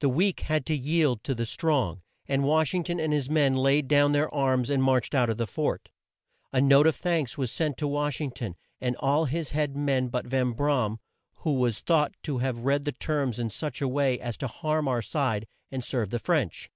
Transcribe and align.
The 0.00 0.10
weak 0.10 0.40
had 0.40 0.66
to 0.66 0.76
yield 0.76 1.24
to 1.24 1.34
the 1.34 1.46
strong, 1.46 2.02
and 2.28 2.44
Wash 2.44 2.74
ing 2.74 2.84
ton 2.84 3.00
and 3.00 3.10
his 3.10 3.30
men 3.30 3.54
laid 3.54 3.88
down 3.88 4.12
their 4.12 4.28
arms 4.34 4.68
and 4.68 4.82
marched 4.82 5.14
out 5.14 5.30
of 5.30 5.38
the 5.38 5.46
fort. 5.46 5.88
A 6.52 6.60
note 6.60 6.86
of 6.86 6.94
thanks 6.94 7.38
was 7.38 7.50
sent 7.50 7.78
to 7.78 7.88
Wash 7.88 8.20
ing 8.20 8.32
ton, 8.32 8.54
and 8.82 8.96
all 8.96 9.24
his 9.24 9.52
head 9.52 9.74
men 9.74 10.08
but 10.08 10.26
Van 10.26 10.50
Bra 10.52 10.84
am, 10.84 10.98
who 11.36 11.54
was 11.54 11.78
thought 11.78 12.12
to 12.22 12.36
have 12.36 12.58
read 12.66 12.84
the 12.84 12.92
terms 12.92 13.38
in 13.38 13.48
such 13.48 13.80
a 13.80 13.88
way 13.88 14.20
as 14.20 14.36
to 14.36 14.46
harm 14.46 14.86
our 14.88 15.00
side 15.00 15.46
and 15.70 15.82
serve 15.82 16.10
the 16.10 16.18
French. 16.18 16.70